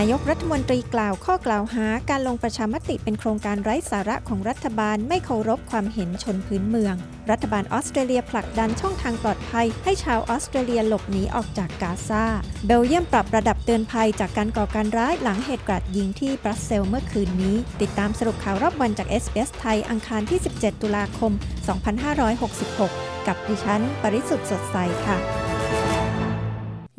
[0.00, 6.94] นายกรัฐมนตรีกล่าวข้อกล่าวหาการลงประชามติเป็นโครงการไร้สาระของรัฐบาลไม่เคารพความเห็นชนพื้นเมือง
[7.30, 12.24] รัฐบาลออสเตรเลียผลักดันช่องทางปลอดภัย ให้ชาวออสเตรเลียหลบหนีออกจากกาซา
[12.66, 21.32] เบลเยียมปรับระดับเตือนภัยจากการก่อการร้ายหลังเหตุกราดยิงที่บรัสเซลเมื่อคืนนี้ ติดตามสรุปข่าวรอบวันจาก SBS ไทยอังคารที่ 17 ตุลาคม
[22.50, 25.49] 2566 กับดิฉัน ปริสุทธ์สดใสค่ะ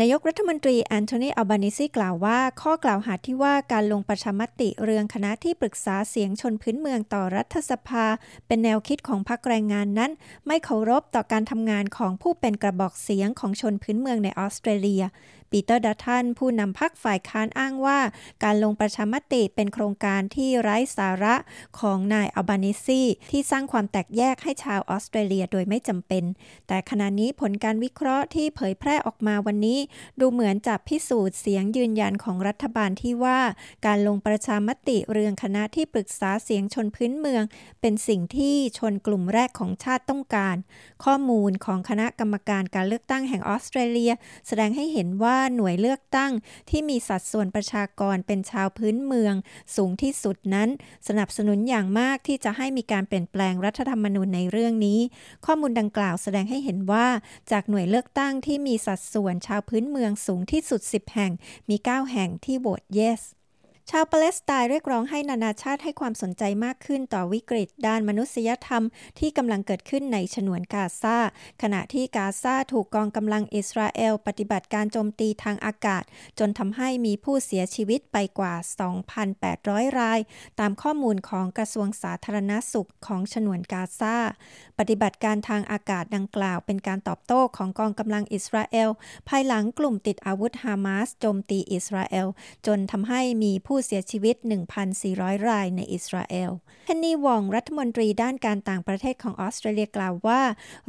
[0.00, 8.06] นายกรัฐมนตรีแอนโทนีอัลบานิซีกล่าวว่า ข้อกล่าวหาที่ว่าการลงประชามติเรื่องคณะที่ปรึกษาเสียงชนพื้นเมืองต่อรัฐสภา
[8.46, 10.10] เป็นแนวคิดของพรรคแรงงานนั้น
[10.46, 15.02] ไม่เคารพต่อการทำงานของผู้เป็นกระบอกเสียงของชนพื้นเมืองในออสเตรเลีย
[15.50, 17.98] ปีเตอร์ดัตทันผู้นำพรรคฝ่ายค้านอ้างว่า
[18.44, 21.34] การลงประชามติเป็นโครงการที่ไร้สาระ
[21.80, 26.24] ของนายอัลบานิซีที่สร้างความแตกแยกให้ชาวออสเตรเลียโดยไม่จำเป็น
[26.68, 29.78] แต่ขณะนี้ผลการวิเคราะห์ที่เผยแพร่ออกมาวันนี้
[30.20, 33.40] ดูเหมือนจะพิสูจน์เสียงยืนยันของรัฐบาลที่ว่า
[33.86, 37.42] การลงประชามติเรื่องคณะที่ปรึกษาเสียงชนพื้นเมือง
[37.80, 40.56] เป็นสิ่งที่ชนกลุ่มแรกของชาติต้องการ
[41.04, 44.12] ข้อมูลของคณะกรรมการการเลือกตั้งแห่งออสเตรเลีย
[44.46, 46.32] แสดงให้เห็นว่าหน่วยเลือกตั้ง
[46.70, 49.34] ที่มีสัดส่วนประชากรเป็นชาวพื้นเมือง
[49.76, 50.68] สูงที่สุดนั้น
[51.08, 55.00] สนับสนุนอย่างมากที่จะให้มีการเปลี่ยนแปลงรัฐธรรมนูญในเรื่องนี้
[55.46, 57.06] ข้อมูลดังกล่าวแสดงให้เห็นว่า
[57.50, 61.32] จากหน่วยเลือกตั้งที่มีสัดส่วนชาวพื้นเมืองสูงที่สุด 10 แห่ง
[61.68, 63.22] มี 9 แห่งที่โหวต yes
[63.92, 68.84] ชาวปาเลสไตน์เรียกร้องให้นานาชาติให้ความสนใจมากขึ้นต่อวิกฤต ด้านมนุษยธรรม
[69.18, 71.18] ที่กำลังเกิดขึ้นในฉนวนกาซา
[71.62, 76.04] ขณะที่กาซาถูกกองกำลังอิสราเอล ปฏิบัติการโจมตีทางอากาศ
[76.38, 78.54] จนทำให้มีผู้เสียชีวิตไปกว่า
[79.26, 80.20] 2,800 ราย
[80.60, 84.16] ตามข้อมูลของกระทรวงสาธารณสุขของฉนวนกาซา
[84.78, 88.90] ปฏิบัติการทางอากาศดังกล่าว เป็นการตอบโต้ของกองกำลังอิสราเอล
[89.28, 92.26] ภายหลังกลุ่มติดอาวุธฮามาสโจมตีอิสราเอล
[92.66, 94.36] จนทำให้มีผู้เสียชีวิต
[94.92, 96.50] 1,400 รายในอิสราเอล
[96.86, 100.42] เฮนนีวองรัฐมนตรีด้านการต่างประเทศของออสเตรเลียกล่าวว่า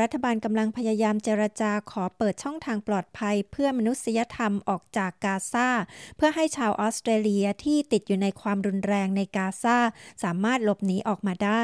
[0.00, 5.68] รัฐบาลกำลังพยายามเจรจาขอเปิดช่องทางปลอดภัย เพื่อมนุษยธรรมออกจากกาซา
[6.16, 9.78] เพื่อให้ชาวออสเตรเลียที่ติดอยู่ในความรุนแรงในกาซา
[10.24, 11.62] สามารถหลบหนีออกมาได้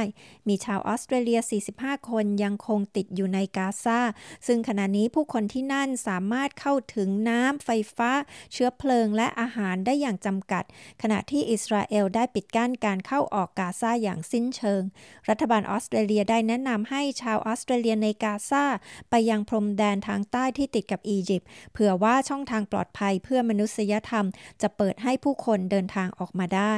[0.49, 1.41] มีชาวออสเตรเลีย
[1.75, 4.01] 45 คนยังคงติดอยู่ในกาซา
[4.47, 8.11] ซึ่งขณะนี้ผู้คนที่นั่นสามารถเข้าถึงน้ำไฟฟ้า
[8.53, 10.65] เชื้อเพลิงและอาหารได้อย่างจำกัด
[11.03, 14.83] ขณะที่อิสราเอลได้ปิดกั้นการเข้าออกกาซาอย่างสิ้นเชิง
[15.29, 18.65] รัฐบาลออสเตรเลียได้แนะนำให้ชาวออสเตรเลียในกาซา
[19.11, 24.27] ไปยังพรมแดนทางใต้ที่ติดกับอียิปต์เผื่อว่าช่องทางปลอดภัยเพื่อมนุษยธรรม
[24.63, 26.75] จะเปิดให้ผู้คนเดินทางออกมาได้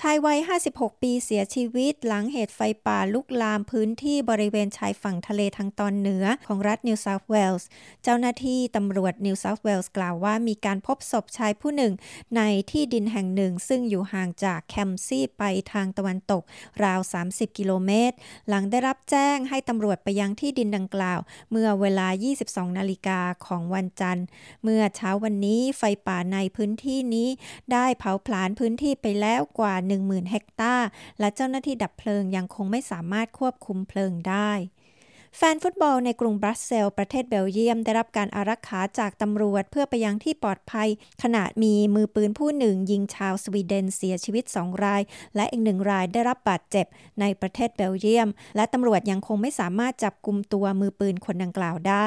[0.00, 0.38] ชายวัย
[0.70, 7.68] 56 ปีเสียชีวิตหลังเหตุไฟป่าลุกลามพื้นที่บริเวณชายฝั่งทะเลทางตอนเหนือของรัฐนิวเซาท์เวลส์
[8.02, 11.92] เจ้าหน้าที่ตำรวจนิวเซาท์เวลส์กล่าวว่ามีการพบศพชายผู้หนึ่ง
[12.36, 15.42] ในที่ดินแห่งหนึ่ง ซึ่งอยู่ห่างจากเคมป์ซีย์ไป
[15.72, 16.42] ทางตะวันตก
[16.84, 18.16] ราว 30 กิโลเมตร
[18.48, 21.20] หลังได้รับแจ้งให้ตำรวจไปยังที่ดินดังกล่าว
[21.50, 22.08] เมื่อเวลา
[22.42, 24.26] 22 นาฬิกาของวันจันทร์
[24.62, 27.28] เมื่อเช้าวันนี้ไฟป่าในพื้นที่นี้
[27.72, 30.86] ได้เผาผลาญพื้นที่ไปแล้วกว่า10,000 เฮกตาร์
[31.20, 34.50] และเจ้าหน้าที่ดับเพลิงยังคงไม่สามารถควบคุมเพลิงได้
[35.38, 40.88] แฟนฟุตบอลในกรุงบรัสเซลประเทศเบลเยียม ได้รับการอารักขาจากตำรวจเพื่อไปยังที่ปลอดภัย
[41.22, 45.02] ขณะมีมือปืนผู้หนึ่ง ยิงชาวสวีเดนเสียชีวิต 2 ราย
[45.36, 46.86] และอีกหนึ่งรายได้รับบาดเจ็บ
[47.20, 52.06] ในประเทศเบลเยียม และตำรวจยังคงไม่สามารถจับกลุ่มตัวมือปืนคนดังกล่าวได้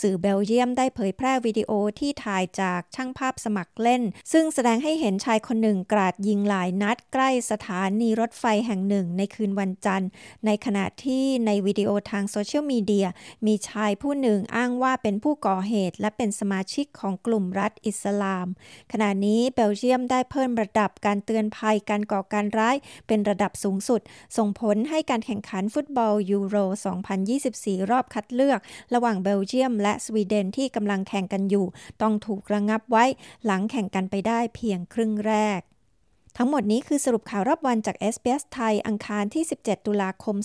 [0.00, 4.02] สื่อเบลเยียมได้เผยแพร่วิดีโอที่ถ่ายจากช่างภาพสมัครเล่น
[4.32, 10.08] ซึ่งแสดงให้เห็นชายคนหนึ่งกราดยิงหลายนัดใกล้สถานีรถไฟแห่งหนึ่งในคืนวันจันทร์
[10.46, 13.06] ในขณะที่ในวิดีโอทางโซเชียลมีเดีย
[13.46, 18.46] มีชายผู้หนึ่งอ้างว่าเป็นผู้ก่อเหตุ และเป็นสมาชิกของกลุ่มรัฐอิสลาม
[18.92, 24.00] ขณะนี้เบลเยียมได้เพิ่มระดับการเตือนภัยการก่อการร้ายเป็นระดับสูงสุด
[24.36, 26.56] ส่งผลให้การแข่งขันฟุตบอลยูโร
[27.24, 28.60] 2024 รอบคัดเลือก
[28.94, 31.66] ระหว่างเบลเยียม และสวีเดนที่กำลังแข่งกันอยู่
[32.02, 33.04] ต้องถูกระงับไว้
[33.44, 35.60] หลังแข่งกันไปได้เพียงครึ่งแรก
[36.40, 40.36] ทั้งหมดนี้คือสรุปข่าวรอบวันจาก s อ s ไทย อังคารที่ 17 ตุลาคม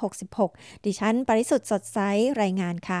[0.00, 1.98] 2566 ดิฉัน ปริสุทธ์สดใส
[2.42, 3.00] รายงานค่ะ